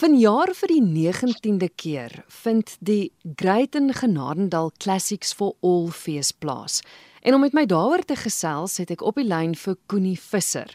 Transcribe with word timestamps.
Vanjaar 0.00 0.48
vir 0.56 0.70
die 0.70 0.80
19de 0.80 1.66
keer 1.76 2.12
vind 2.32 2.70
die 2.80 3.10
Greiten 3.36 3.90
Genadendal 3.92 4.70
Classics 4.80 5.34
for 5.36 5.58
All 5.60 5.90
fees 5.92 6.30
plaas. 6.32 6.78
En 7.20 7.36
om 7.36 7.44
met 7.44 7.52
my 7.52 7.66
daaroor 7.68 8.00
te 8.08 8.16
gesels, 8.16 8.78
het 8.80 8.94
ek 8.94 9.04
op 9.04 9.20
die 9.20 9.26
lyn 9.28 9.52
vir 9.52 9.76
Koenie 9.92 10.16
Visser. 10.16 10.72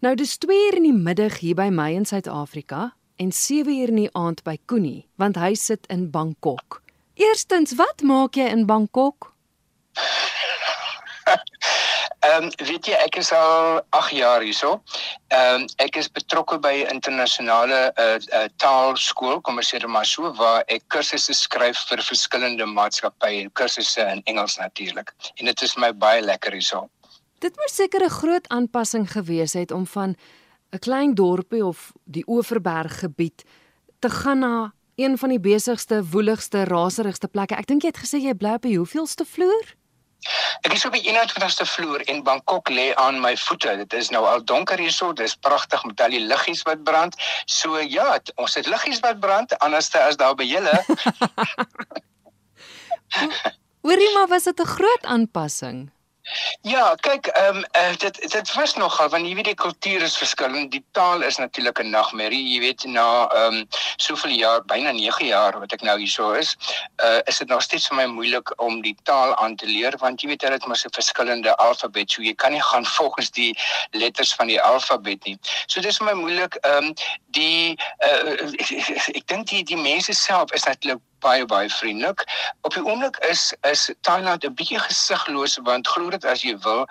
Nou 0.00 0.14
dis 0.16 0.32
2 0.40 0.56
uur 0.70 0.78
in 0.80 0.88
die 0.88 0.96
middag 0.96 1.42
hier 1.42 1.58
by 1.60 1.68
my 1.68 1.90
in 1.92 2.08
Suid-Afrika 2.08 2.94
en 3.20 3.36
7 3.36 3.68
uur 3.68 3.92
in 3.92 4.00
die 4.06 4.14
aand 4.16 4.40
by 4.48 4.56
Koenie, 4.64 5.04
want 5.20 5.36
hy 5.36 5.52
sit 5.60 5.84
in 5.92 6.08
Bangkok. 6.08 6.80
Eerstens, 7.20 7.76
wat 7.76 8.00
maak 8.00 8.40
jy 8.40 8.48
in 8.48 8.64
Bangkok? 8.64 9.33
Ehm 12.24 12.44
um, 12.44 12.66
weet 12.66 12.86
jy 12.88 12.96
ek 13.04 13.18
is 13.20 13.28
al 13.36 13.82
8 13.92 14.14
jaar 14.16 14.40
hierso. 14.40 14.78
Ehm 15.28 15.64
um, 15.64 15.66
ek 15.84 15.98
is 16.00 16.08
betrokke 16.08 16.56
by 16.62 16.72
internasionale 16.92 17.80
uh, 18.00 18.16
uh 18.38 18.46
taalskool, 18.62 19.42
kom 19.44 19.60
ons 19.60 19.72
sê 19.74 19.80
dit 19.82 19.90
maar 19.90 20.08
so, 20.08 20.30
waar 20.38 20.64
ek 20.72 20.86
kursusse 20.94 21.36
skryf 21.36 21.82
vir 21.90 22.04
verskillende 22.06 22.68
maatskappye 22.70 23.42
en 23.42 23.52
kursusse 23.60 24.06
in 24.14 24.22
Engels 24.30 24.56
natuurlik. 24.62 25.12
En 25.36 25.52
dit 25.52 25.66
is 25.68 25.76
my 25.76 25.92
baie 25.92 26.24
lekker 26.24 26.56
hierso. 26.56 26.86
Dit 27.44 27.60
moes 27.60 27.76
seker 27.76 28.06
'n 28.06 28.16
groot 28.20 28.48
aanpassing 28.48 29.10
gewees 29.10 29.52
het 29.52 29.70
om 29.70 29.86
van 29.86 30.16
'n 30.72 30.78
klein 30.78 31.14
dorpie 31.14 31.64
of 31.64 31.92
die 32.04 32.24
Oeverberg 32.26 32.98
gebied 33.04 33.44
te 34.00 34.10
gaan 34.10 34.38
na 34.38 34.72
een 34.96 35.18
van 35.18 35.28
die 35.28 35.40
besigste, 35.40 36.04
woeligste, 36.04 36.64
raserigste 36.64 37.28
plekke. 37.28 37.54
Ek 37.54 37.66
dink 37.66 37.82
jy 37.82 37.88
het 37.88 38.02
gesê 38.04 38.18
jy 38.22 38.34
bly 38.34 38.54
op 38.54 38.62
die 38.62 38.78
hoeveelste 38.78 39.24
vloer? 39.24 39.74
Ek 40.64 40.72
is 40.72 40.84
op 40.84 40.92
die 40.92 41.04
21ste 41.04 41.66
vloer 41.68 42.00
en 42.08 42.22
Bangkok 42.22 42.68
lê 42.68 42.94
aan 42.94 43.20
my 43.20 43.36
voete. 43.36 43.76
Dit 43.76 43.92
is 43.92 44.10
nou 44.10 44.24
al 44.26 44.44
donker 44.44 44.78
hierso. 44.78 45.12
Dis 45.12 45.34
pragtig 45.34 45.84
met 45.84 46.00
al 46.00 46.10
die 46.16 46.24
liggies 46.24 46.62
wat 46.62 46.84
brand. 46.84 47.16
So 47.46 47.80
ja, 47.80 48.12
het, 48.12 48.32
ons 48.34 48.54
het 48.54 48.66
liggies 48.66 49.00
wat 49.00 49.20
brand 49.20 49.58
anderste 49.58 50.00
as 50.00 50.16
daar 50.16 50.34
by 50.34 50.44
julle. 50.48 50.84
Hoorie 53.84 54.12
maar 54.14 54.26
was 54.26 54.42
dit 54.42 54.60
'n 54.60 54.66
groot 54.66 55.04
aanpassing? 55.04 55.90
Ja, 56.60 56.94
kyk, 57.04 57.26
ehm 57.26 57.56
um, 57.56 57.64
uh, 57.76 57.96
dit 57.96 58.30
dit 58.32 58.52
was 58.54 58.74
nogal 58.74 59.08
want 59.12 59.26
jy 59.28 59.34
weet 59.36 59.50
die 59.50 59.54
kultuur 59.60 60.02
is 60.02 60.16
verskillend. 60.16 60.70
Die 60.72 60.84
taal 60.96 61.20
is 61.22 61.36
natuurlik 61.36 61.78
'n 61.82 61.90
nagmerrie. 61.90 62.40
Jy 62.52 62.60
weet 62.60 62.84
na 62.84 63.28
ehm 63.28 63.58
um, 63.58 63.66
soveel 63.96 64.30
jaar, 64.30 64.64
byna 64.64 64.92
9 64.92 65.26
jaar 65.26 65.58
wat 65.60 65.72
ek 65.72 65.82
nou 65.82 65.98
hierso 65.98 66.32
is, 66.32 66.56
uh 67.04 67.20
is 67.24 67.38
dit 67.38 67.48
nog 67.48 67.62
steeds 67.62 67.88
vir 67.88 67.96
my 67.96 68.06
moeilik 68.06 68.54
om 68.56 68.80
die 68.80 68.96
taal 69.02 69.36
aan 69.36 69.56
te 69.56 69.66
leer 69.66 69.98
want 70.00 70.22
jy 70.22 70.28
weet 70.28 70.42
hulle 70.42 70.56
het 70.56 70.66
mos 70.66 70.84
'n 70.84 70.96
verskillende 70.96 71.56
alfabet. 71.56 72.10
So 72.10 72.22
jy 72.22 72.34
kan 72.34 72.52
nie 72.52 72.62
gaan 72.62 72.86
volgens 72.98 73.30
die 73.30 73.52
letters 73.90 74.34
van 74.34 74.46
die 74.46 74.60
alfabet 74.60 75.24
nie. 75.24 75.38
So 75.66 75.80
dis 75.80 75.98
vir 75.98 76.06
my 76.06 76.20
moeilik. 76.22 76.54
Ehm 76.54 76.84
um, 76.84 76.94
die 77.36 77.76
uh, 78.00 78.48
ek 79.12 79.26
dink 79.26 79.48
die 79.48 79.62
die 79.62 79.76
mense 79.76 80.12
self 80.12 80.52
is 80.52 80.64
natuurlik 80.64 81.02
baie 81.24 81.46
baie 81.48 81.70
vriendelik. 81.70 82.24
Op 82.62 82.74
die 82.76 82.84
oomblik 82.84 83.16
is 83.30 83.52
is 83.70 83.88
Thailand 84.06 84.44
'n 84.44 84.54
bietjie 84.54 84.78
gesigloos 84.78 85.58
want 85.68 85.88
glo 85.88 86.10
dit 86.10 86.24
as 86.24 86.42
jy 86.42 86.54
wil, 86.66 86.84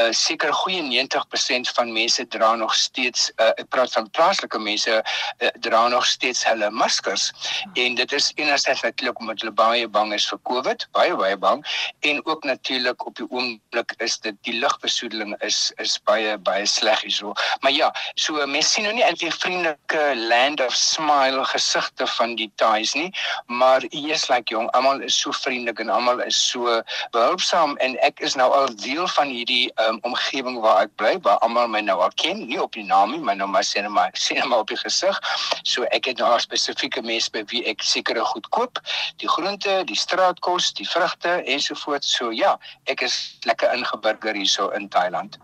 uh, 0.00 0.10
seker 0.10 0.52
goeie 0.62 0.82
90% 0.82 1.70
van 1.76 1.92
mense 1.92 2.26
dra 2.28 2.54
nog 2.54 2.74
steeds 2.74 3.30
uh, 3.36 3.52
ek 3.56 3.68
praat 3.68 3.92
van 3.92 4.10
plaaslike 4.10 4.58
mense 4.58 5.02
uh, 5.02 5.48
dra 5.66 5.88
nog 5.88 6.06
steeds 6.06 6.44
hulle 6.44 6.70
maskers 6.70 7.30
en 7.74 7.94
dit 7.94 8.12
is 8.12 8.32
enerzijds 8.34 8.82
natuurlik 8.82 9.18
omdat 9.18 9.40
hulle 9.40 9.54
baie 9.54 9.88
bang 9.88 10.14
is 10.14 10.28
vir 10.30 10.38
COVID, 10.42 10.86
baie 10.92 11.16
baie 11.16 11.36
bang 11.36 11.64
en 12.00 12.26
ook 12.26 12.44
natuurlik 12.44 13.06
op 13.06 13.16
die 13.16 13.26
oomblik 13.30 13.94
is 13.98 14.18
dit 14.18 14.36
die 14.46 14.58
lugbesoedeling 14.58 15.34
is 15.46 15.72
is 15.76 15.98
baie 16.04 16.38
baie 16.38 16.66
sleg 16.66 17.00
hierso. 17.00 17.32
Maar 17.60 17.72
ja, 17.72 17.92
so 18.14 18.46
mense 18.46 18.70
sien 18.70 18.86
nou 18.86 18.94
nie 18.94 19.04
eintlik 19.04 19.34
vriendelike 19.42 20.02
land 20.30 20.60
of 20.64 20.74
smile 20.76 21.44
gesigte 21.52 22.06
van 22.16 22.36
die 22.38 22.50
Thais 22.60 22.94
nie, 22.94 23.10
maar 23.46 23.79
maar 23.80 23.88
eers 23.90 24.28
like 24.28 24.50
jong, 24.52 24.68
almal 24.70 25.00
is 25.00 25.20
so 25.20 25.32
vriendelik 25.32 25.78
en 25.80 25.88
almal 25.88 26.20
is 26.20 26.36
so 26.50 26.82
behulpsaam 27.12 27.76
en 27.80 27.96
ek 28.04 28.20
is 28.20 28.36
nou 28.36 28.50
al 28.52 28.68
deel 28.76 29.08
van 29.08 29.28
hierdie 29.32 29.70
um, 29.80 29.98
omgewing 30.02 30.60
waar 30.60 30.84
ek 30.84 30.92
bly, 31.00 31.14
waar 31.24 31.38
almal 31.46 31.68
my 31.68 31.80
nou 31.80 31.96
al 32.04 32.12
ken, 32.20 32.44
nie 32.48 32.60
op 32.60 32.76
die 32.76 32.84
naam 32.84 33.14
nie, 33.14 33.20
maar 33.24 33.38
nou 33.40 33.48
maar 33.48 33.64
sien 33.64 33.88
maar 33.92 34.10
sien 34.12 34.40
maar 34.48 34.66
op 34.66 34.68
die 34.68 34.80
gesig. 34.80 35.20
So 35.62 35.88
ek 35.96 36.10
het 36.12 36.20
nou 36.20 36.32
spesifieke 36.40 37.02
mens 37.02 37.30
by 37.32 37.44
wie 37.52 37.64
ek 37.70 37.82
sekere 37.82 38.24
goed 38.34 38.48
koop, 38.52 38.82
die 39.22 39.28
groente, 39.28 39.80
die 39.88 39.98
straatkos, 39.98 40.74
die 40.76 40.88
vrugte 40.88 41.40
ensovoorts. 41.44 42.16
So 42.18 42.34
ja, 42.36 42.58
ek 42.84 43.06
is 43.08 43.20
lekker 43.48 43.72
ingeburger 43.72 44.36
hierso 44.36 44.68
in 44.76 44.90
Thailand. 44.92 45.40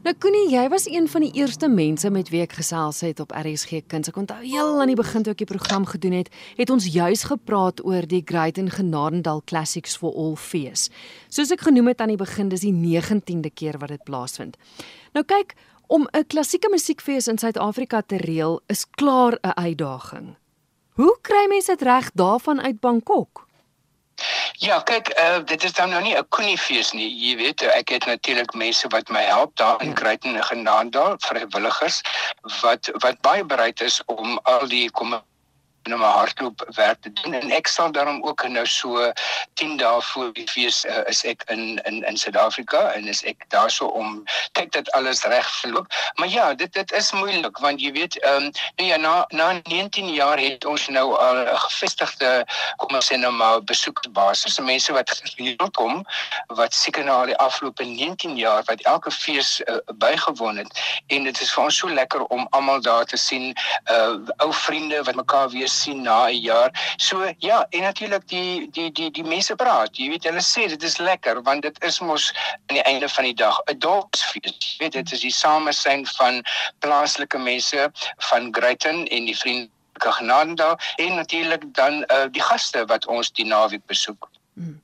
Nou 0.00 0.14
Koenie, 0.16 0.46
jy 0.48 0.62
was 0.72 0.86
een 0.88 1.04
van 1.12 1.20
die 1.26 1.34
eerste 1.36 1.68
mense 1.68 2.08
met 2.08 2.30
wie 2.32 2.40
ek 2.40 2.54
gesels 2.56 3.02
het 3.04 3.18
op 3.20 3.34
RSG 3.36 3.82
Kuns. 3.84 4.08
Ek 4.08 4.16
onthou 4.16 4.38
heel 4.40 4.78
aan 4.80 4.88
die 4.88 4.96
begin 4.96 5.26
toe 5.26 5.34
ek 5.34 5.42
die 5.42 5.48
program 5.50 5.84
gedoen 5.84 6.14
het, 6.16 6.30
het 6.56 6.72
ons 6.72 6.86
juis 6.88 7.26
gepraat 7.28 7.82
oor 7.84 8.08
die 8.08 8.22
Great 8.24 8.56
and 8.56 8.72
Genadendal 8.72 9.42
Classics 9.44 9.98
for 10.00 10.16
All 10.16 10.38
fees. 10.40 10.86
Soos 11.28 11.52
ek 11.52 11.66
genoem 11.68 11.92
het 11.92 12.00
aan 12.00 12.14
die 12.14 12.16
begin, 12.16 12.48
dis 12.48 12.64
die 12.64 12.72
19de 12.72 13.52
keer 13.52 13.76
wat 13.82 13.92
dit 13.92 14.00
plaasvind. 14.08 14.56
Nou 15.12 15.20
kyk, 15.20 15.52
om 15.92 16.08
'n 16.16 16.24
klassieke 16.32 16.72
musiekfees 16.72 17.28
in 17.28 17.36
Suid-Afrika 17.36 18.00
te 18.00 18.16
reël 18.16 18.60
is 18.72 18.86
klaar 18.88 19.36
'n 19.44 19.52
uitdaging. 19.52 20.36
Hoe 20.96 21.16
kry 21.20 21.44
mense 21.48 21.76
dit 21.76 21.82
reg 21.82 22.10
daarvan 22.14 22.60
uit 22.60 22.80
Bangkok? 22.80 23.49
Ja, 24.60 24.76
kyk, 24.84 25.08
uh, 25.16 25.38
dit 25.48 25.62
is 25.64 25.72
dan 25.72 25.88
nou 25.88 26.02
nie 26.04 26.16
'n 26.16 26.26
koeniefees 26.28 26.92
nie. 26.92 27.08
Jy 27.16 27.36
weet, 27.36 27.62
ek 27.62 27.88
het 27.88 28.04
natuurlik 28.06 28.52
mense 28.54 28.88
wat 28.88 29.08
my 29.08 29.22
help 29.22 29.56
daar 29.56 29.82
in 29.82 29.94
Kruiten 29.94 30.36
en 30.36 30.44
Genadendal, 30.44 31.14
vrywilligers 31.18 32.00
wat 32.60 32.90
wat 32.92 33.20
baie 33.20 33.44
bereid 33.44 33.80
is 33.80 34.02
om 34.04 34.38
al 34.42 34.68
die 34.68 34.90
kom 34.90 35.16
en 35.82 35.94
om 35.94 36.02
hardloop 36.02 36.64
werk 36.74 37.00
te 37.02 37.12
doen 37.12 37.34
en 37.34 37.50
ek 37.50 37.66
sal 37.66 37.92
daarom 37.92 38.22
ook 38.22 38.44
nou 38.48 38.66
so 38.66 39.12
10 39.54 39.76
dae 39.76 40.02
voor 40.02 40.32
die 40.32 40.48
fees 40.48 40.84
uh, 40.84 41.00
is 41.08 41.24
ek 41.24 41.44
in 41.48 41.80
in 41.88 42.02
in 42.04 42.16
Suid-Afrika 42.16 42.82
en 42.92 43.08
is 43.08 43.22
ek 43.24 43.44
daarso 43.54 43.86
om 43.86 44.24
kyk 44.52 44.72
dat 44.72 44.90
alles 44.92 45.24
reg 45.24 45.48
verloop. 45.60 45.86
Maar 46.14 46.28
ja, 46.28 46.54
dit 46.54 46.72
dit 46.72 46.92
is 46.92 47.12
moeilik 47.12 47.58
want 47.58 47.80
jy 47.80 47.92
weet 47.92 48.18
ehm 48.20 48.50
um, 48.50 48.50
nou 48.76 48.88
ja 48.88 48.96
na 48.96 49.24
na 49.28 49.60
19 49.62 50.12
jaar 50.14 50.38
het 50.38 50.64
ons 50.64 50.88
nou 50.88 51.16
al 51.16 51.42
'n 51.46 51.58
gevestigde 51.64 52.44
kom 52.76 52.94
ons 52.94 53.12
sê 53.12 53.16
nou 53.16 53.32
maar 53.32 53.62
besoeksbasis. 53.62 54.58
Mense 54.58 54.92
wat 54.92 55.22
hier 55.36 55.56
kom 55.72 56.04
wat 56.46 56.74
seker 56.74 57.10
al 57.10 57.26
die 57.26 57.36
afgelope 57.36 57.84
19 57.84 58.36
jaar 58.36 58.62
wat 58.66 58.80
elke 58.80 59.10
fees 59.10 59.60
uh, 59.60 59.76
bygewoon 59.94 60.56
het 60.56 60.80
en 61.06 61.24
dit 61.24 61.40
is 61.40 61.52
vir 61.52 61.64
ons 61.64 61.76
so 61.76 61.88
lekker 61.88 62.24
om 62.24 62.46
almal 62.50 62.80
daar 62.80 63.04
te 63.04 63.16
sien 63.16 63.54
uh 63.90 64.18
ou 64.36 64.52
vriende 64.52 65.02
wat 65.02 65.14
mekaar 65.14 65.48
weer 65.48 65.68
sien 65.70 66.02
na 66.02 66.28
'n 66.28 66.40
jaar. 66.40 66.70
So 66.96 67.32
ja, 67.38 67.66
en 67.70 67.80
natuurlik 67.80 68.28
die 68.28 68.70
die 68.70 68.90
die 68.92 69.10
die 69.10 69.24
mense 69.24 69.56
praat. 69.56 69.96
Jy 69.96 70.08
weet 70.08 70.24
hulle 70.24 70.42
sê 70.42 70.68
dit 70.68 70.82
is 70.82 70.98
lekker 70.98 71.42
want 71.42 71.62
dit 71.62 71.84
is 71.84 72.00
mos 72.00 72.32
aan 72.66 72.76
die 72.76 72.86
einde 72.92 73.08
van 73.08 73.24
die 73.24 73.34
dag 73.34 73.60
'n 73.66 73.78
dorpsfees. 73.78 74.56
Jy 74.58 74.76
weet 74.78 74.92
dit 74.92 75.12
is 75.12 75.20
die 75.20 75.32
samesyn 75.32 76.06
van 76.06 76.42
plaaslike 76.78 77.38
mense 77.38 77.92
van 78.30 78.54
Greyton 78.54 79.06
en 79.06 79.24
die 79.24 79.36
vriende 79.36 79.70
Genadendal 80.00 80.78
en 80.96 81.14
natuurlik 81.14 81.74
dan 81.74 81.92
uh, 81.92 82.24
die 82.30 82.42
gaste 82.42 82.84
wat 82.84 83.06
ons 83.06 83.32
die 83.32 83.44
naweek 83.44 83.84
besoek. 83.86 84.30
Hmm. 84.54 84.80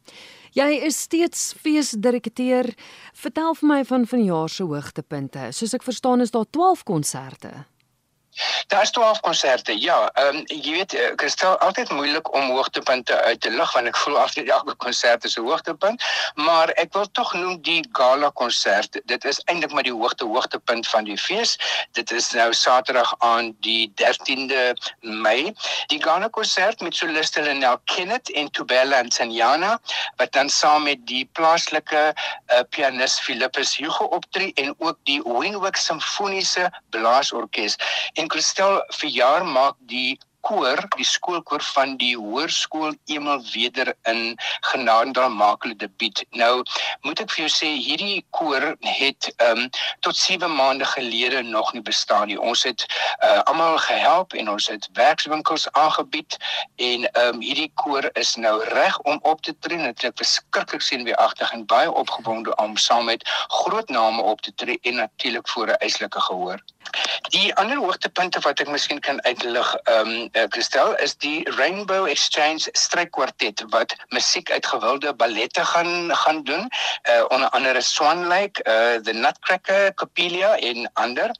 Jy 0.56 0.70
is 0.88 1.00
steeds 1.04 1.52
feesdirekteur. 1.60 2.70
Vertel 3.12 3.54
vir 3.58 3.68
my 3.68 3.80
van 3.84 4.06
vanjaar 4.08 4.48
se 4.48 4.64
hoogtepunte. 4.64 5.50
Soos 5.52 5.74
ek 5.76 5.84
verstaan 5.84 6.24
is 6.24 6.32
daar 6.32 6.48
12 6.50 6.82
konserte. 6.88 7.50
Daar's 8.66 8.90
12 8.90 9.20
konserte. 9.20 9.80
Ja, 9.80 10.10
ehm 10.14 10.36
um, 10.36 10.42
jy 10.46 10.72
weet, 10.72 10.94
ek 10.94 11.22
is 11.22 11.36
altyd 11.44 11.90
moeilik 11.90 12.32
om 12.34 12.50
hoogtepunte 12.50 13.14
uit 13.22 13.40
te 13.40 13.50
lig 13.50 13.72
want 13.72 13.86
ek 13.86 13.96
voel 13.96 14.18
altyd 14.18 14.48
elke 14.48 14.74
konsert 14.74 15.24
is 15.24 15.36
'n 15.36 15.46
hoogtepunt, 15.46 16.02
maar 16.34 16.68
ek 16.68 16.92
wil 16.92 17.10
tog 17.12 17.32
noem 17.34 17.60
die 17.62 17.88
gala 17.92 18.30
konsert. 18.34 19.00
Dit 19.04 19.24
is 19.24 19.40
eintlik 19.44 19.72
maar 19.72 19.82
die 19.82 19.92
hoogte 19.92 20.24
hoogtepunt 20.24 20.88
van 20.88 21.04
die 21.04 21.18
fees. 21.18 21.56
Dit 21.92 22.10
is 22.10 22.30
nou 22.30 22.52
Saterdag 22.54 23.14
aan 23.18 23.56
die 23.60 23.92
13de 23.94 24.74
Mei. 25.00 25.54
Die 25.86 26.02
gala 26.02 26.28
konsert 26.28 26.80
met 26.80 26.96
soliste 26.96 27.42
Lenel 27.42 27.78
Kenneth 27.84 28.30
en 28.30 28.50
Tubella 28.50 29.02
Ntanyana 29.02 29.78
wat 30.16 30.32
dan 30.32 30.48
saam 30.48 30.82
met 30.82 31.06
die 31.06 31.24
plaaslike 31.32 32.02
uh, 32.14 32.60
pianis 32.70 33.20
Philippus 33.20 33.76
Hugo 33.76 34.04
optree 34.04 34.52
en 34.54 34.74
ook 34.78 34.98
die 35.04 35.22
Windhoek 35.22 35.76
Simfoniese 35.76 36.70
Blaasorkes. 36.90 37.76
En 38.14 38.25
en 38.26 38.32
Christel 38.34 38.82
verjaar 38.98 39.44
maak 39.46 39.76
die 39.86 40.18
koor, 40.46 40.78
die 40.96 41.06
skoolkoor 41.06 41.62
van 41.74 41.96
die 42.00 42.14
hoërskool 42.14 42.94
Emel 43.10 43.42
Weder 43.52 43.92
in 44.10 44.36
Genadendal 44.70 45.32
maak 45.34 45.64
hulle 45.66 45.76
debuut. 45.80 46.22
Nou 46.38 46.62
moet 47.06 47.22
ek 47.24 47.32
vir 47.34 47.44
jou 47.46 47.52
sê 47.52 47.70
hierdie 47.74 48.20
koor 48.36 48.68
het 48.84 49.30
ehm 49.36 49.66
um, 49.66 49.70
tot 50.06 50.16
7 50.16 50.50
maande 50.52 50.86
gelede 50.92 51.42
nog 51.42 51.72
nie 51.74 51.82
bestaan 51.82 52.28
nie. 52.30 52.38
Ons 52.38 52.62
het 52.68 52.86
uh, 52.86 53.42
almal 53.50 53.78
gehelp 53.88 54.36
en 54.38 54.50
ons 54.54 54.68
het 54.70 54.88
werkswinkels 54.98 55.66
aangebied 55.72 56.38
en 56.76 57.08
ehm 57.10 57.34
um, 57.34 57.42
hierdie 57.42 57.70
koor 57.82 58.10
is 58.14 58.36
nou 58.36 58.56
reg 58.70 58.98
om 59.10 59.18
op 59.22 59.42
te 59.42 59.56
tree. 59.58 59.92
Dit 59.92 60.04
is 60.06 60.14
verskriklik 60.22 60.82
sien 60.82 61.04
weer 61.04 61.18
agter 61.22 61.50
en 61.52 61.66
baie 61.66 61.92
opgewonde 61.92 62.54
om 62.62 62.76
saam 62.76 63.10
met 63.10 63.26
groot 63.48 63.88
name 63.88 64.22
op 64.22 64.40
te 64.40 64.54
tree 64.54 64.78
en 64.82 65.02
natuurlik 65.02 65.48
voor 65.48 65.66
'n 65.66 65.80
eislike 65.82 66.20
gehoor. 66.20 66.62
Die 67.28 67.54
ander 67.54 67.76
hoogtepunte 67.76 68.40
wat 68.40 68.60
ek 68.60 68.68
miskien 68.68 69.00
kan 69.00 69.22
uitlig, 69.22 69.74
ehm 69.74 70.10
um, 70.10 70.28
uh, 70.36 70.44
Christel, 70.48 70.94
is 71.02 71.16
die 71.16 71.42
Rainbow 71.56 72.06
Exchange 72.06 72.68
strykkwartet 72.72 73.64
wat 73.72 73.94
musiek 74.14 74.50
uit 74.50 74.66
gewilde 74.66 75.14
ballette 75.14 75.64
gaan 75.64 76.14
gaan 76.16 76.42
doen, 76.44 76.68
uh 77.10 77.24
onder 77.28 77.48
andere 77.48 77.80
Swan 77.80 78.26
Lake, 78.26 78.62
uh 78.64 79.02
the 79.02 79.12
Nutcracker, 79.12 79.94
Coppelia 79.94 80.56
en 80.58 80.90
ander. 80.94 81.30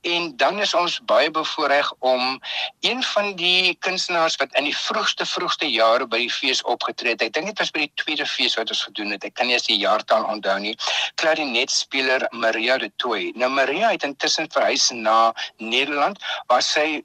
En 0.00 0.36
dan 0.36 0.58
is 0.58 0.74
ons 0.74 1.00
baie 1.04 1.30
bevoorreg 1.30 1.92
om 1.98 2.40
een 2.80 3.02
van 3.02 3.34
die 3.36 3.76
kunstenaars 3.80 4.36
wat 4.36 4.54
in 4.54 4.64
die 4.64 4.76
vroegste 4.76 5.26
vroegste 5.26 5.70
jare 5.70 6.06
by 6.06 6.18
die 6.24 6.32
fees 6.32 6.62
opgetree 6.62 7.16
het. 7.16 7.22
Ek 7.22 7.32
dink 7.36 7.52
dit 7.52 7.58
was 7.58 7.72
by 7.74 7.86
die 7.86 7.92
tweede 8.04 8.26
fees 8.26 8.56
wat 8.60 8.70
ons 8.70 8.84
gedoen 8.88 9.14
het. 9.16 9.24
Ek 9.24 9.34
kan 9.38 9.48
nie 9.48 9.56
eens 9.56 9.68
die 9.68 9.80
jaartal 9.80 10.26
onthou 10.28 10.58
nie. 10.60 10.76
Klarinetspeler 11.14 12.26
Maria 12.30 12.78
de 12.78 12.90
Tooi. 12.96 13.32
Nou 13.36 13.50
Maria 13.50 13.90
het 13.94 14.02
intussen 14.06 14.50
verhuis 14.52 14.90
na 14.90 15.32
Nederland 15.58 16.20
waar 16.46 16.62
sy 16.62 17.02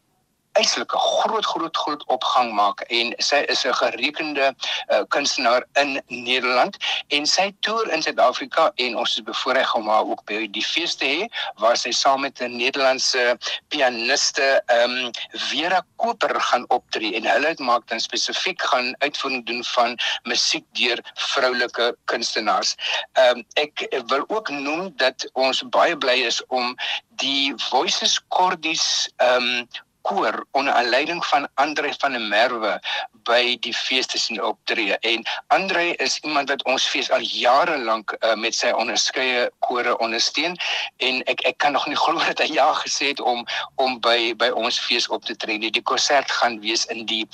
eislike 0.58 0.98
groot 0.98 1.46
groot 1.46 1.78
groot 1.78 2.04
opgang 2.14 2.54
maak. 2.54 2.82
En 2.82 3.14
sy 3.18 3.44
is 3.54 3.64
'n 3.66 3.74
gerekende 3.74 4.54
uh, 4.54 5.02
kunstenaar 5.08 5.64
in 5.74 6.02
Nederland. 6.08 6.78
En 7.08 7.26
sy 7.26 7.52
toer 7.60 7.92
in 7.92 8.02
Suid-Afrika 8.02 8.72
en 8.76 8.98
ons 8.98 9.18
is 9.18 9.24
bevoorreg 9.24 9.74
om 9.76 9.90
haar 9.90 10.06
ook 10.06 10.24
by 10.26 10.48
die 10.52 10.66
fees 10.66 10.96
te 10.96 11.06
hê 11.06 11.28
waar 11.62 11.78
sy 11.78 11.92
saam 11.92 12.22
met 12.22 12.42
'n 12.42 12.58
Nederlandse 12.58 13.38
pianiste 13.68 14.62
ehm 14.66 14.92
um, 14.92 15.12
Vera 15.32 15.82
Koper 15.96 16.42
gaan 16.42 16.66
optree. 16.70 17.16
En 17.16 17.26
hulle 17.26 17.48
het 17.48 17.60
maak 17.60 17.88
dan 17.88 18.00
spesifiek 18.00 18.62
gaan 18.62 18.96
uitvoering 19.00 19.46
doen 19.46 19.64
van 19.64 19.98
musiek 20.24 20.66
deur 20.72 21.00
vroulike 21.14 21.96
kunstenaars. 22.06 22.76
Ehm 23.14 23.38
um, 23.38 23.46
ek 23.54 23.88
wil 24.08 24.24
ook 24.28 24.50
noem 24.50 24.94
dat 24.96 25.30
ons 25.34 25.64
baie 25.70 25.98
bly 25.98 26.18
is 26.26 26.46
om 26.48 26.76
die 27.10 27.54
Voices 27.70 28.22
Cordis 28.28 29.10
ehm 29.18 29.44
um, 29.44 29.68
koor 30.08 30.46
onder 30.52 30.84
leiding 30.84 31.26
van 31.26 31.48
Andre 31.54 31.94
van 32.00 32.12
der 32.16 32.22
Merwe 32.22 32.80
by 33.28 33.58
die 33.64 33.74
fees 33.76 34.08
te 34.08 34.20
sien 34.20 34.40
optree. 34.44 34.96
En 35.04 35.26
Andre 35.48 35.96
is 36.04 36.18
iemand 36.24 36.50
wat 36.50 36.64
ons 36.64 36.86
fees 36.88 37.10
al 37.12 37.26
jare 37.28 37.78
lank 37.84 38.14
uh, 38.20 38.36
met 38.40 38.56
sy 38.56 38.72
onderskeie 38.72 39.50
kore 39.68 39.98
ondersteun. 40.04 40.56
En 41.04 41.20
ek 41.32 41.44
ek 41.50 41.58
kan 41.64 41.76
nog 41.76 41.88
nie 41.92 42.00
glo 42.00 42.24
dat 42.30 42.40
hy 42.44 42.48
ja 42.56 42.70
gesê 42.80 43.12
het 43.12 43.20
om 43.20 43.44
om 43.84 44.00
by 44.04 44.32
by 44.40 44.50
ons 44.56 44.80
fees 44.80 45.10
op 45.12 45.26
te 45.28 45.36
tree 45.36 45.60
nie. 45.60 45.72
Die 45.76 45.84
konsert 45.84 46.32
gaan 46.40 46.60
wees 46.64 46.86
in 46.94 47.04
die 47.10 47.26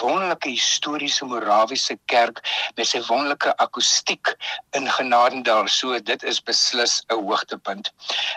wonderlike 0.00 0.54
historiese 0.54 1.28
Morawiese 1.28 1.98
kerk 2.12 2.40
met 2.76 2.88
sy 2.88 3.02
wonderlike 3.10 3.52
akoestiek 3.62 4.34
in 4.78 4.88
Genadendal 4.88 5.68
so 5.68 6.00
dit 6.00 6.24
is 6.24 6.40
beslis 6.40 7.02
'n 7.08 7.20
hoogtepunt. 7.26 7.92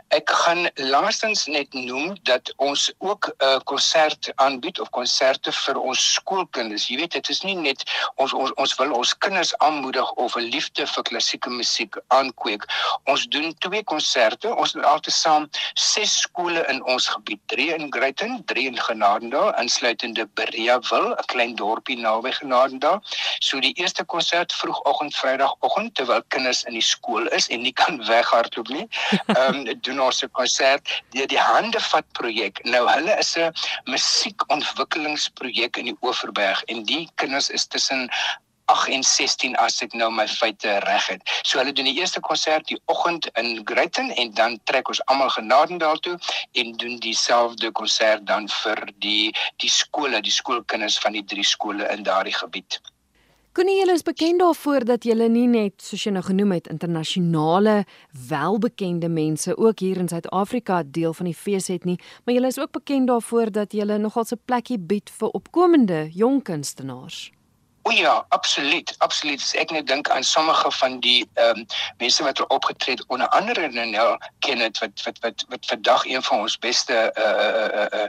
Ek 0.10 0.30
gaan 0.44 0.68
laastens 0.76 1.46
net 1.48 1.74
noem 1.74 2.18
dat 2.24 2.54
ons 2.58 2.92
ook 3.00 3.32
'n 3.32 3.46
uh, 3.46 3.60
konsert 3.86 4.32
aanbied 4.36 4.80
of 4.80 4.90
konserte 4.90 5.52
vir 5.54 5.78
ons 5.78 6.02
skoolkinders. 6.16 6.88
Jy 6.90 6.96
weet, 6.98 7.14
dit 7.14 7.28
is 7.30 7.44
nie 7.46 7.54
net 7.54 7.84
ons 8.18 8.34
ons 8.34 8.54
ons 8.58 8.72
wil 8.80 8.94
ons 8.98 9.12
kinders 9.22 9.52
aanmoedig 9.62 10.10
of 10.24 10.36
'n 10.36 10.50
liefde 10.50 10.88
vir 10.88 11.04
klassieke 11.04 11.50
musiek 11.50 11.98
aankweek. 12.08 12.66
Ons 13.06 13.28
doen 13.30 13.54
twee 13.60 13.84
konserte. 13.84 14.50
Ons 14.56 14.74
het 14.74 14.84
altesaam 14.84 15.50
6 15.76 16.18
skole 16.22 16.66
in 16.70 16.82
ons 16.84 17.08
gebied, 17.08 17.40
3 17.46 17.74
in 17.78 17.92
Greyton, 17.92 18.44
3 18.46 18.66
in 18.66 18.80
Genadendal, 18.80 19.54
insluitende 19.62 20.26
Bereawil, 20.34 21.14
'n 21.14 21.26
klein 21.26 21.56
dorpie 21.56 21.98
naby 21.98 22.32
Genadendal. 22.32 23.02
So 23.40 23.60
die 23.60 23.74
eerste 23.78 24.04
konsert 24.04 24.54
vroegoggend 24.54 25.16
Vrydagoggend 25.16 25.96
terwyl 25.96 26.24
kinders 26.30 26.64
in 26.64 26.74
die 26.74 26.82
skool 26.82 27.28
is 27.28 27.50
en 27.50 27.62
nie 27.62 27.74
kan 27.74 28.02
weghardloop 28.08 28.68
nie. 28.68 28.88
Ehm 29.38 29.68
um, 29.68 29.82
doen 29.82 30.02
ons 30.02 30.24
'n 30.24 30.32
konsert 30.32 31.04
deur 31.12 31.28
die 31.28 31.40
Hande 31.40 31.80
vat 31.80 32.06
projek. 32.12 32.64
Nou 32.64 32.90
hulle 32.90 33.18
is 33.20 33.38
'n 33.38 33.54
musiekontwikkelingsprojek 33.84 35.78
in 35.78 35.92
die 35.92 35.98
Oeverberg 36.02 36.64
en 36.72 36.84
die 36.84 37.06
kinders 37.16 37.50
is 37.50 37.68
tussen 37.68 38.10
8 38.66 38.90
en 38.90 39.04
16 39.04 39.56
as 39.62 39.78
ek 39.86 39.94
nou 39.94 40.08
my 40.12 40.26
feite 40.28 40.80
reg 40.86 41.10
het. 41.12 41.34
So 41.46 41.60
hulle 41.62 41.74
doen 41.76 41.90
die 41.90 42.00
eerste 42.00 42.22
konsert 42.26 42.66
die 42.72 42.80
oggend 42.92 43.28
in 43.42 43.62
Greyton 43.70 44.10
en 44.18 44.34
dan 44.40 44.58
trek 44.70 44.90
ons 44.90 45.04
almal 45.12 45.30
Genadendal 45.36 46.02
toe 46.08 46.16
en 46.58 46.74
doen 46.82 46.98
dieselfde 47.04 47.72
konsert 47.72 48.26
dan 48.26 48.50
vir 48.64 48.82
die 49.06 49.30
die 49.62 49.70
skole, 49.70 50.22
die 50.22 50.34
skoolkinders 50.34 50.98
van 51.06 51.18
die 51.18 51.26
drie 51.36 51.46
skole 51.46 51.90
in 51.94 52.04
daardie 52.08 52.34
gebied. 52.34 52.82
Koenie 53.56 53.78
julle 53.78 53.94
is 53.96 54.02
bekend 54.04 54.42
daarvoor 54.44 54.84
dat 54.84 55.06
julle 55.08 55.30
nie 55.32 55.46
net 55.48 55.80
soos 55.80 56.02
jy 56.04 56.12
nou 56.12 56.24
genoem 56.28 56.58
het 56.58 56.66
internasionale 56.68 57.76
welbekende 58.28 59.08
mense 59.08 59.56
ook 59.56 59.80
hier 59.80 60.02
in 60.02 60.12
Suid-Afrika 60.12 60.82
deel 60.98 61.16
van 61.16 61.30
die 61.30 61.38
fees 61.44 61.70
het 61.72 61.88
nie, 61.88 61.96
maar 62.26 62.36
julle 62.36 62.52
is 62.52 62.60
ook 62.60 62.74
bekend 62.76 63.08
daarvoor 63.08 63.54
dat 63.56 63.72
julle 63.72 63.96
nogal 63.98 64.28
'n 64.28 64.42
plekkie 64.46 64.80
bied 64.92 65.10
vir 65.20 65.30
opkomende 65.40 66.10
jong 66.12 66.44
kunstenaars. 66.44 67.32
O 67.88 67.92
ja, 67.92 68.26
absoluut, 68.30 68.96
absoluut. 68.98 69.52
Ek 69.54 69.70
net 69.70 69.88
dink 69.88 70.10
aan 70.10 70.24
sommige 70.24 70.72
van 70.72 71.00
die 71.00 71.28
ehm 71.34 71.60
um, 71.60 71.66
mense 71.98 72.24
wat 72.24 72.40
er 72.40 72.48
opgetree 72.48 72.96
het 72.96 73.04
onder 73.08 73.28
andere 73.28 73.68
Nel 73.70 74.18
Kenneth 74.40 74.80
wat 74.82 75.04
wat 75.04 75.20
wat 75.22 75.46
wat 75.48 75.66
vandag 75.66 76.06
een 76.06 76.24
van 76.24 76.40
ons 76.40 76.58
beste 76.58 76.98
uh 77.14 77.24
uh 77.24 77.68
uh 77.82 78.00
uh, 78.00 78.08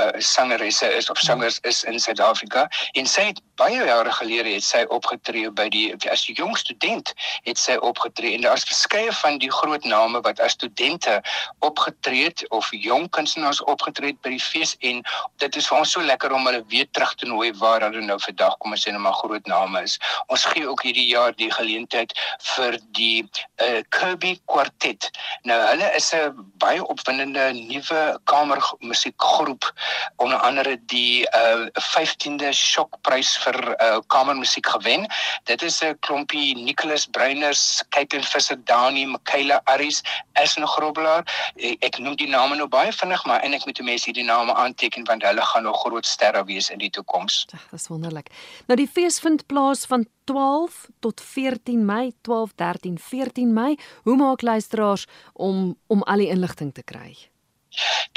uh 0.00 0.20
sangeresse 0.24 0.88
is 0.96 1.10
of 1.10 1.18
sangers 1.18 1.58
is 1.60 1.84
in 1.84 2.00
Suid-Afrika 2.00 2.68
en 2.92 3.06
sy 3.06 3.26
het 3.28 3.42
baie 3.60 3.84
jare 3.84 4.12
gelede 4.12 4.54
het 4.56 4.64
sy 4.64 4.84
opgetree 4.88 5.50
by 5.52 5.68
die 5.68 5.86
as 6.12 6.24
'n 6.28 6.34
jong 6.40 6.56
student 6.56 7.12
het 7.44 7.58
sy 7.58 7.76
opgetree 7.76 8.34
en 8.34 8.46
daar's 8.46 8.64
verskeie 8.64 9.12
van 9.22 9.38
die 9.38 9.52
groot 9.52 9.84
name 9.84 10.20
wat 10.24 10.40
as 10.40 10.56
studente 10.56 11.20
opgetree 11.60 12.24
het 12.24 12.44
of 12.50 12.68
jong 12.72 13.08
kunstenaars 13.10 13.62
opgetree 13.64 14.14
het 14.14 14.20
by 14.24 14.30
die 14.36 14.46
fees 14.50 14.76
en 14.80 15.02
dit 15.44 15.56
is 15.56 15.68
vir 15.68 15.78
ons 15.78 15.92
so 15.92 16.00
lekker 16.00 16.32
om 16.32 16.46
hulle 16.48 16.64
weer 16.72 16.88
terug 16.90 17.14
te 17.14 17.26
nooi 17.26 17.52
waar 17.60 17.84
hulle 17.86 18.00
nou 18.00 18.18
vandag 18.18 18.56
kom 18.62 18.76
sê 18.80 18.92
nou 18.94 19.02
maar 19.04 19.18
groot 19.20 19.46
name 19.46 19.82
is. 19.82 19.98
Ons 20.28 20.44
gee 20.52 20.68
ook 20.68 20.82
hierdie 20.86 21.08
jaar 21.10 21.34
die 21.36 21.50
geleentheid 21.52 22.14
vir 22.54 22.78
die 22.96 23.24
uh, 23.62 23.80
Kirby 23.88 24.38
Quartet. 24.46 25.10
Nou 25.44 25.58
hulle 25.66 25.90
is 25.96 26.12
'n 26.14 26.32
baie 26.62 26.82
opwindende 26.86 27.52
nuwe 27.52 28.18
kamermusiekgroep 28.24 29.72
onder 30.16 30.38
andere 30.38 30.76
die 30.86 31.26
uh, 31.34 31.66
15de 31.92 32.52
Shockprys 32.52 33.36
vir 33.44 33.49
uh, 33.56 33.98
kamermusiek 34.06 34.66
gewen. 34.66 35.06
Dit 35.44 35.62
is 35.62 35.80
'n 35.82 35.96
klompie 36.00 36.56
Nicholas 36.56 37.06
Breiners, 37.06 37.82
Kaitlyn 37.88 38.22
Visser, 38.22 38.64
Dani, 38.64 39.06
Michaela 39.06 39.60
Aris, 39.64 40.02
Esna 40.32 40.66
Grobelaar. 40.66 41.24
Ek, 41.56 41.76
ek 41.84 41.98
noem 41.98 42.16
die 42.16 42.28
name 42.28 42.56
nou 42.56 42.68
baie 42.68 42.92
vinnig, 42.92 43.24
maar 43.24 43.40
eintlik 43.40 43.64
moet 43.66 43.80
mense 43.82 44.04
hierdie 44.04 44.24
name 44.24 44.54
aanteken 44.54 45.04
want 45.04 45.22
hulle 45.22 45.42
gaan 45.42 45.62
nog 45.62 45.80
groot 45.80 46.06
sterre 46.06 46.44
wees 46.44 46.70
in 46.70 46.78
die 46.78 46.90
toekoms. 46.90 47.46
Dis 47.70 47.88
wonderlik. 47.88 48.30
Nou 48.66 48.76
die 48.76 48.88
fees 48.88 49.18
vind 49.18 49.46
plaas 49.46 49.84
van 49.86 50.06
12 50.24 50.86
tot 51.00 51.20
14 51.20 51.84
Mei, 51.84 52.12
12, 52.22 52.54
13, 52.54 52.98
14 52.98 53.52
Mei. 53.52 53.78
Hoe 54.02 54.16
maak 54.16 54.42
luisteraars 54.42 55.06
om 55.32 55.76
om 55.86 56.02
al 56.02 56.16
die 56.22 56.30
inligting 56.30 56.74
te 56.74 56.82
kry? 56.82 57.16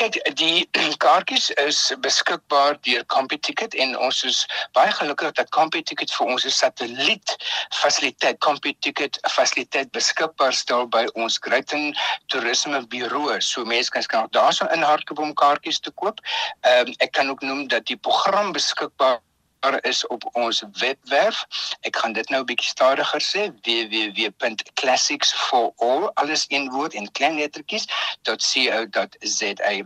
Kyk, 0.02 0.18
die 0.40 0.68
kaartjies 1.04 1.50
is 1.62 1.80
beskikbaar 2.02 2.80
deur 2.88 3.06
CompuTicket 3.14 3.76
en 3.76 3.98
ons 3.98 4.24
is 4.30 4.40
baie 4.78 4.92
gelukkig 4.92 5.36
dat 5.38 5.52
CompuTicket 5.54 6.14
vir 6.18 6.32
ons 6.36 6.46
'n 6.46 6.56
satelliet 6.56 7.36
fasiliteit 7.82 8.40
CompuTicket 8.46 9.20
fasiliteit 9.36 9.92
beskikbaar 9.92 10.54
stel 10.54 10.88
by 10.88 11.06
ons 11.14 11.38
Greyton 11.38 11.94
Toerisme 12.28 12.82
Buro. 12.88 13.40
So 13.40 13.66
mense 13.66 13.92
kan 13.92 14.04
kan 14.04 14.28
daarso 14.32 14.66
in 14.74 14.82
hardloop 14.82 15.20
om 15.20 15.34
kaartjies 15.34 15.80
te 15.80 15.92
koop. 15.92 16.20
Ehm 16.62 16.88
um, 16.88 16.96
ek 17.00 17.12
kan 17.12 17.30
ook 17.30 17.42
noem 17.42 17.68
dat 17.68 17.86
die 17.86 17.98
program 17.98 18.52
beskikbaar 18.52 19.22
beskikbaar 19.64 19.90
is 19.90 20.08
op 20.08 20.30
ons 20.32 20.64
webwerf. 20.74 21.46
Ek 21.82 21.96
gaan 21.96 22.14
dit 22.14 22.30
nou 22.30 22.42
'n 22.42 22.46
bietjie 22.46 22.70
stadiger 22.70 23.22
sê 23.22 23.52
www.classicsforall 23.64 26.12
alles 26.14 26.48
in 26.48 26.72
woord 26.72 26.94
en 26.94 27.12
klein 27.12 27.38
lettertjies 27.38 27.86
.co.za. 28.24 29.68
Ehm 29.68 29.86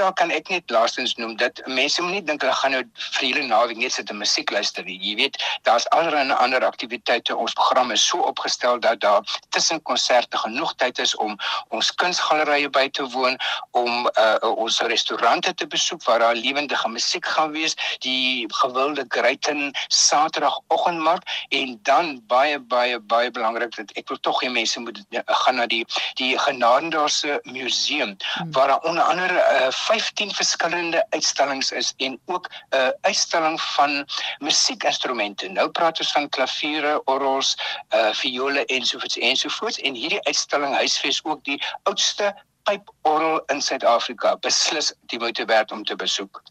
uh, 0.00 0.10
kan 0.14 0.30
ek 0.30 0.48
net 0.48 0.70
laastens 0.70 1.14
noem 1.14 1.36
dat 1.36 1.66
mense 1.66 2.02
moenie 2.02 2.22
dink 2.22 2.40
hulle 2.40 2.54
gaan 2.54 2.70
nou 2.70 2.82
vir 2.96 3.26
hele 3.26 3.42
naweek 3.42 3.76
net 3.76 3.92
sit 3.92 4.10
en 4.10 4.18
musiek 4.18 4.50
luister 4.50 4.84
nie. 4.84 4.98
Jy 5.00 5.14
weet, 5.16 5.44
daar's 5.62 5.88
allerlei 5.88 6.32
ander 6.32 6.64
aktiwiteite. 6.64 7.36
Ons 7.36 7.52
program 7.52 7.90
is 7.90 8.06
so 8.06 8.18
opgestel 8.18 8.80
dat 8.80 9.00
daar 9.00 9.22
tussen 9.48 9.82
konserte 9.82 10.38
genoeg 10.38 10.74
tyd 10.74 10.98
is 10.98 11.16
om 11.16 11.36
ons 11.68 11.94
kunsgalerye 11.94 12.70
by 12.70 12.88
te 12.88 13.08
woon, 13.08 13.36
om 13.70 14.10
uh, 14.18 14.36
ons 14.56 14.80
restaurante 14.80 15.54
te 15.54 15.66
besoek 15.66 16.04
waar 16.04 16.18
daar 16.18 16.34
lewendige 16.34 16.88
musiek 16.88 17.26
gaan 17.26 17.50
wees, 17.50 17.76
die 17.98 18.46
gewilde 18.68 19.04
Greyton 19.08 19.72
Saterdagoggendmark 19.88 21.22
en 21.48 21.78
dan 21.82 22.22
baie 22.26 22.58
baie 22.60 23.00
baie 23.00 23.30
belangrik 23.30 23.76
dat 23.76 23.92
ek 24.00 24.08
wil 24.12 24.20
tog 24.20 24.42
hê 24.44 24.50
mense 24.52 24.80
moet 24.80 25.00
uh, 25.10 25.22
gaan 25.44 25.60
na 25.60 25.66
die 25.66 25.84
die 26.20 26.32
Genadendaalse 26.38 27.40
museum 27.44 28.16
hmm. 28.16 28.52
waar 28.52 28.68
daar 28.74 28.88
onder 28.90 29.02
andere 29.02 29.34
uh, 29.34 29.70
15 29.70 30.34
verskillende 30.34 31.04
uitstallings 31.10 31.72
is 31.72 31.92
en 31.96 32.18
ook 32.26 32.48
'n 32.48 32.76
uh, 32.76 32.88
uitstalling 33.00 33.60
van 33.60 34.06
musiekinstrumente. 34.38 35.48
Nou 35.48 35.68
praat 35.70 35.98
ons 35.98 36.12
van 36.12 36.28
klaviere, 36.28 37.00
orgels, 37.04 37.56
uh, 37.94 38.12
viole 38.12 38.64
ensovoorts 38.64 39.16
ensovoorts 39.16 39.78
en 39.78 39.94
hierdie 39.94 40.24
uitstalling 40.24 40.74
huisves 40.74 41.24
ook 41.24 41.44
die 41.44 41.62
oudste 41.82 42.34
pyporgel 42.62 43.42
in 43.46 43.62
Suid-Afrika. 43.62 44.36
Beslis 44.36 44.92
die 45.06 45.18
moeite 45.18 45.44
werd 45.44 45.72
om 45.72 45.84
te 45.84 45.96
besoek. 45.96 46.42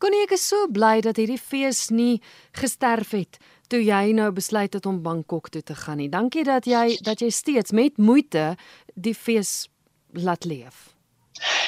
Konnie 0.00 0.22
ek 0.24 0.32
is 0.32 0.44
so 0.48 0.68
bly 0.72 1.02
dat 1.04 1.18
hierdie 1.20 1.40
fees 1.40 1.90
nie 1.92 2.22
gesterf 2.56 3.12
het 3.12 3.36
toe 3.70 3.82
jy 3.84 4.14
nou 4.16 4.30
besluit 4.34 4.72
het 4.74 4.86
om 4.88 5.02
Bangkok 5.04 5.50
toe 5.52 5.62
te 5.62 5.76
gaan 5.78 6.00
nie. 6.00 6.08
Dankie 6.10 6.42
dat 6.44 6.66
jy 6.66 6.96
dat 7.06 7.20
jy 7.22 7.28
steeds 7.30 7.74
met 7.76 8.00
moeite 8.00 8.54
die 8.96 9.14
fees 9.14 9.68
laat 10.16 10.48
leef. 10.48 10.88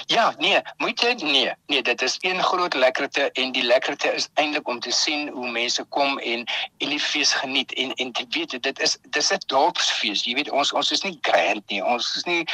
Ja, 0.07 0.35
nee, 0.38 0.61
moet 0.76 1.00
jy 1.00 1.12
nee. 1.12 1.52
Nee, 1.67 1.83
dit 1.83 2.02
is 2.02 2.17
een 2.21 2.43
groot 2.43 2.75
lekkerte 2.75 3.31
en 3.33 3.52
die 3.52 3.62
lekkerte 3.62 4.12
is 4.12 4.29
eintlik 4.35 4.69
om 4.69 4.81
te 4.81 4.91
sien 4.91 5.29
hoe 5.29 5.50
mense 5.50 5.85
kom 5.85 6.19
en 6.19 6.45
en 6.79 6.88
die 6.88 7.00
fees 7.00 7.33
geniet 7.33 7.73
en 7.73 7.93
en 7.95 8.12
te 8.12 8.26
weet 8.31 8.62
dit 8.62 8.81
is 8.81 8.99
dis 9.02 9.33
'n 9.33 9.43
dorpsfees. 9.47 10.25
Jy 10.25 10.35
weet 10.35 10.50
ons 10.50 10.73
ons 10.73 10.91
is 10.91 11.02
nie 11.02 11.19
grand 11.21 11.62
nie. 11.71 11.85
Ons 11.85 12.17
is 12.17 12.25
nie 12.25 12.45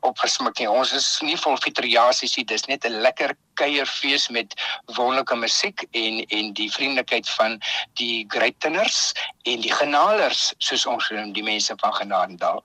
opgesmik 0.00 0.58
nie. 0.58 0.70
Ons 0.70 0.92
is 0.92 1.20
nie 1.20 1.36
vol 1.36 1.56
fitriasies 1.56 2.36
nie. 2.36 2.44
Dis 2.44 2.66
net 2.66 2.84
'n 2.84 3.00
lekker 3.00 3.36
kuierfees 3.54 4.28
met 4.28 4.54
wonderlike 4.84 5.36
musiek 5.36 5.86
en 5.90 6.24
en 6.26 6.52
die 6.52 6.72
vriendelikheid 6.72 7.30
van 7.30 7.60
die 7.92 8.24
Greiteners 8.28 9.12
en 9.42 9.60
die 9.60 9.72
Genalers 9.72 10.54
soos 10.58 10.86
ons 10.86 11.10
noem 11.10 11.32
die 11.32 11.42
mense 11.42 11.74
van 11.76 11.94
Genadendal. 11.94 12.64